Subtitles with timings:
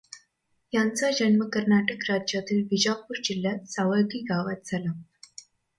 [0.73, 4.91] यांचा जन्म कर्नाटक राज्यातील विजापुर जिल्ह्यात सावळगी गावात झाला.